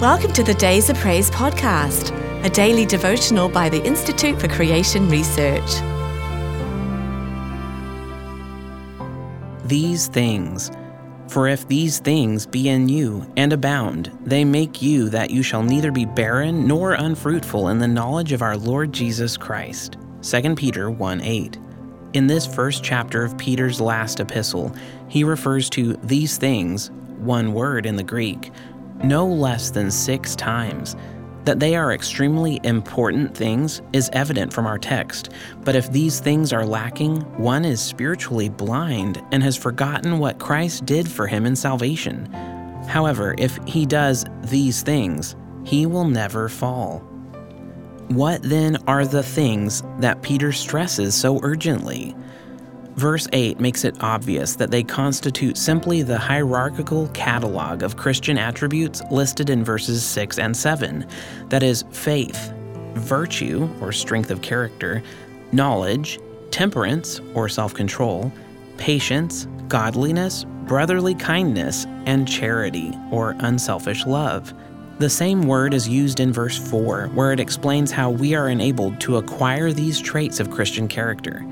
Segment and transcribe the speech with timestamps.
[0.00, 2.14] Welcome to the Days of Praise podcast,
[2.44, 5.68] a daily devotional by the Institute for Creation Research.
[9.64, 10.70] These things.
[11.26, 15.64] For if these things be in you and abound, they make you that you shall
[15.64, 19.96] neither be barren nor unfruitful in the knowledge of our Lord Jesus Christ.
[20.22, 21.58] 2 Peter 1 8.
[22.12, 24.72] In this first chapter of Peter's last epistle,
[25.08, 28.52] he refers to these things, one word in the Greek,
[29.02, 30.96] no less than six times.
[31.44, 35.30] That they are extremely important things is evident from our text,
[35.64, 40.84] but if these things are lacking, one is spiritually blind and has forgotten what Christ
[40.84, 42.26] did for him in salvation.
[42.86, 46.98] However, if he does these things, he will never fall.
[48.08, 52.16] What then are the things that Peter stresses so urgently?
[52.98, 59.02] Verse 8 makes it obvious that they constitute simply the hierarchical catalog of Christian attributes
[59.12, 61.06] listed in verses 6 and 7
[61.48, 62.52] that is, faith,
[62.94, 65.00] virtue, or strength of character,
[65.52, 66.18] knowledge,
[66.50, 68.32] temperance, or self control,
[68.78, 74.52] patience, godliness, brotherly kindness, and charity, or unselfish love.
[74.98, 79.00] The same word is used in verse 4, where it explains how we are enabled
[79.02, 81.46] to acquire these traits of Christian character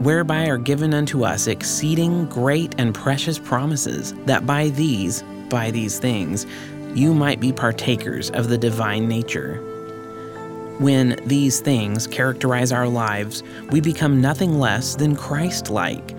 [0.00, 5.98] whereby are given unto us exceeding great and precious promises, that by these, by these
[5.98, 6.46] things,
[6.94, 9.56] you might be partakers of the divine nature.
[10.78, 16.16] When these things characterize our lives, we become nothing less than Christ like.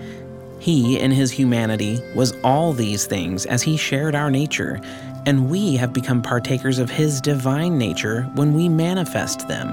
[0.60, 4.80] He, in his humanity, was all these things as he shared our nature,
[5.26, 9.68] and we have become partakers of his divine nature when we manifest them.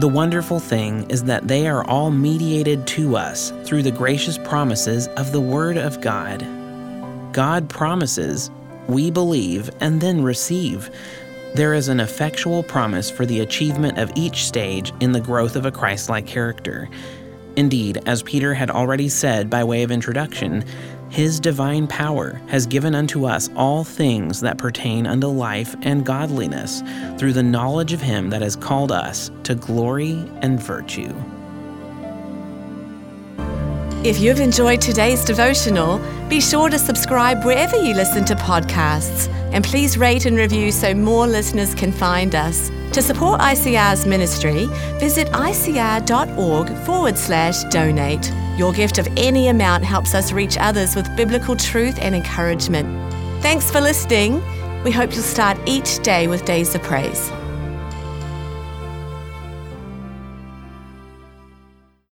[0.00, 5.06] The wonderful thing is that they are all mediated to us through the gracious promises
[5.16, 6.44] of the Word of God.
[7.32, 8.50] God promises,
[8.88, 10.90] we believe, and then receive.
[11.54, 15.64] There is an effectual promise for the achievement of each stage in the growth of
[15.64, 16.88] a Christ like character.
[17.54, 20.64] Indeed, as Peter had already said by way of introduction,
[21.14, 26.82] his divine power has given unto us all things that pertain unto life and godliness
[27.16, 31.14] through the knowledge of him that has called us to glory and virtue.
[34.04, 39.64] If you've enjoyed today's devotional, be sure to subscribe wherever you listen to podcasts and
[39.64, 42.70] please rate and review so more listeners can find us.
[42.90, 44.66] To support ICR's ministry,
[44.98, 48.32] visit icr.org forward slash donate.
[48.56, 52.88] Your gift of any amount helps us reach others with biblical truth and encouragement.
[53.42, 54.42] Thanks for listening.
[54.84, 57.32] We hope you'll start each day with days of praise.